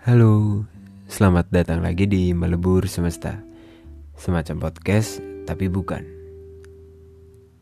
[0.00, 0.64] Halo,
[1.12, 3.36] selamat datang lagi di Melebur Semesta
[4.16, 6.00] Semacam podcast, tapi bukan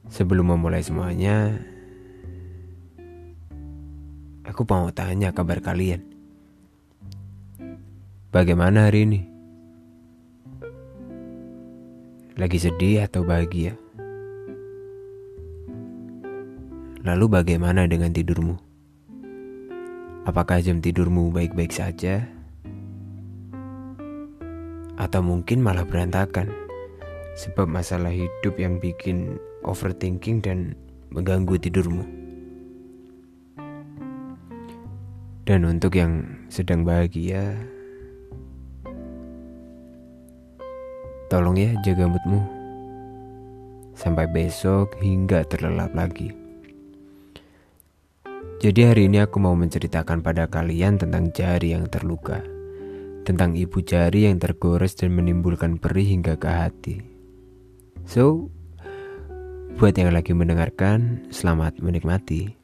[0.06, 1.58] Sebelum memulai semuanya
[4.46, 6.06] Aku mau tanya kabar kalian
[8.30, 9.20] Bagaimana hari ini?
[12.38, 13.74] Lagi sedih atau bahagia?
[17.02, 18.67] Lalu bagaimana dengan tidurmu?
[20.28, 22.20] Apakah jam tidurmu baik-baik saja?
[25.00, 26.52] Atau mungkin malah berantakan?
[27.32, 30.76] Sebab masalah hidup yang bikin overthinking dan
[31.16, 32.04] mengganggu tidurmu.
[35.48, 37.56] Dan untuk yang sedang bahagia
[41.32, 42.44] Tolong ya jaga moodmu.
[43.96, 46.47] Sampai besok hingga terlelap lagi
[48.58, 52.42] jadi hari ini aku mau menceritakan pada kalian tentang jari yang terluka
[53.22, 56.96] Tentang ibu jari yang tergores dan menimbulkan perih hingga ke hati.
[58.02, 58.50] So,
[59.78, 62.58] buat yang lagi mendengarkan, selamat menikmati.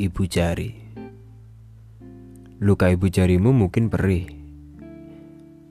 [0.00, 0.72] Ibu jari.
[2.64, 4.24] Luka ibu jarimu mungkin perih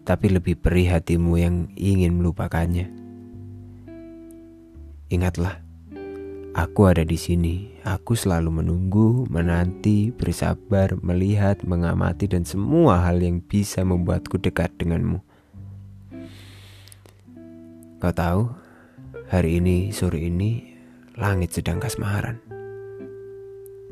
[0.05, 2.93] Tapi lebih perih hatimu yang ingin melupakannya.
[5.09, 5.64] Ingatlah
[6.55, 7.67] Aku ada di sini.
[7.83, 15.19] Aku selalu menunggu, menanti, bersabar, melihat, mengamati, dan semua hal yang bisa membuatku dekat denganmu.
[17.99, 18.55] Kau tahu,
[19.27, 20.79] hari ini, sore ini,
[21.19, 22.39] langit sedang kasmaran.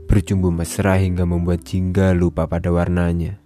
[0.08, 3.44] Berjumbu mesra hingga membuat jingga lupa pada warnanya.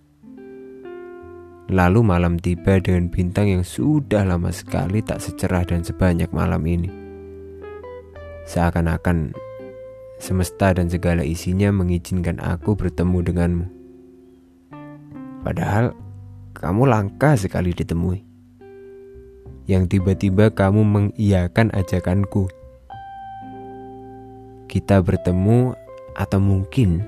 [1.73, 7.06] Lalu malam tiba dengan bintang yang sudah lama sekali tak secerah dan sebanyak malam ini.
[8.47, 9.35] Seakan-akan
[10.23, 13.67] semesta dan segala isinya mengizinkan aku bertemu denganmu.
[15.43, 15.91] Padahal
[16.55, 18.23] kamu langka sekali ditemui.
[19.67, 22.47] Yang tiba-tiba kamu mengiyakan ajakanku.
[24.71, 25.75] Kita bertemu
[26.15, 27.03] atau mungkin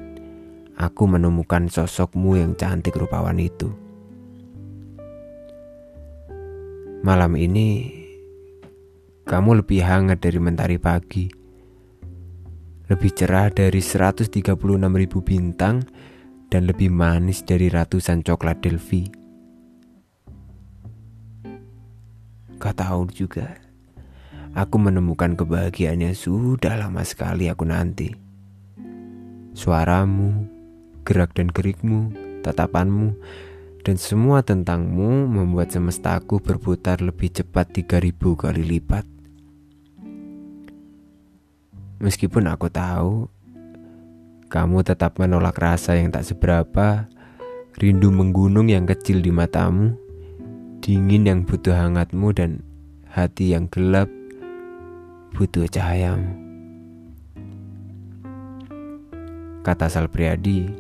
[0.76, 3.72] aku menemukan sosokmu yang cantik rupawan itu.
[7.00, 7.99] Malam ini
[9.30, 11.30] kamu lebih hangat dari mentari pagi.
[12.90, 14.58] Lebih cerah dari 136
[14.98, 15.86] ribu bintang
[16.50, 19.06] dan lebih manis dari ratusan coklat Delphi.
[22.58, 23.54] Kau tahu juga,
[24.58, 28.10] aku menemukan kebahagiaan yang sudah lama sekali aku nanti.
[29.54, 30.50] Suaramu,
[31.06, 32.10] gerak dan gerikmu,
[32.42, 33.14] tatapanmu,
[33.86, 39.19] dan semua tentangmu membuat semestaku berputar lebih cepat 3000 kali lipat.
[42.00, 43.28] Meskipun aku tahu
[44.48, 47.12] kamu tetap menolak rasa yang tak seberapa,
[47.76, 50.00] rindu menggunung yang kecil di matamu,
[50.80, 52.64] dingin yang butuh hangatmu dan
[53.04, 54.08] hati yang gelap
[55.36, 56.40] butuh cahayamu.
[59.68, 60.72] Kata Sal Priadi,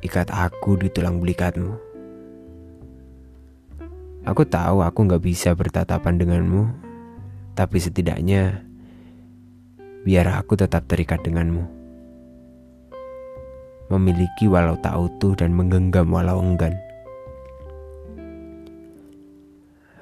[0.00, 1.76] ikat aku di tulang belikatmu.
[4.24, 6.64] Aku tahu aku gak bisa bertatapan denganmu,
[7.52, 8.69] tapi setidaknya
[10.04, 11.64] biar aku tetap terikat denganmu.
[13.90, 16.78] Memiliki walau tak utuh dan menggenggam walau enggan.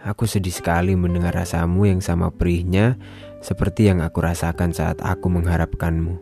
[0.05, 2.97] Aku sedih sekali mendengar rasamu yang sama perihnya
[3.43, 6.15] seperti yang aku rasakan saat aku mengharapkanmu.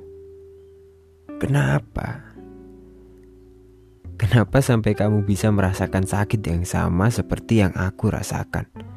[1.37, 2.27] Kenapa?
[4.17, 8.96] Kenapa sampai kamu bisa merasakan sakit yang sama seperti yang aku rasakan?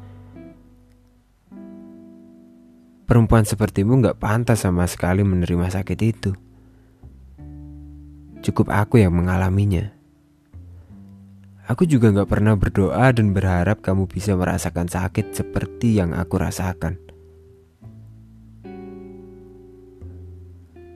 [3.10, 6.30] Perempuan sepertimu gak pantas sama sekali menerima sakit itu.
[8.38, 9.90] Cukup aku yang mengalaminya.
[11.66, 17.02] Aku juga gak pernah berdoa dan berharap kamu bisa merasakan sakit seperti yang aku rasakan.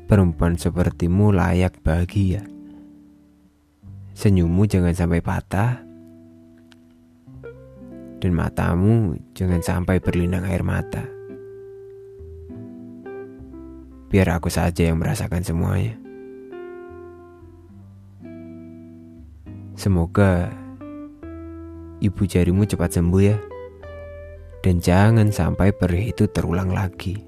[0.07, 2.47] Perempuan sepertimu layak bahagia.
[4.15, 5.83] Senyummu jangan sampai patah,
[8.23, 11.14] dan matamu jangan sampai berlinang air mata.
[14.15, 15.99] Biar aku saja yang merasakan semuanya.
[19.75, 20.55] Semoga
[21.99, 23.35] ibu jarimu cepat sembuh ya.
[24.63, 27.27] Dan jangan sampai perih itu terulang lagi.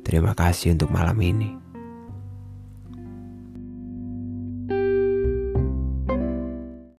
[0.00, 1.65] Terima kasih untuk malam ini.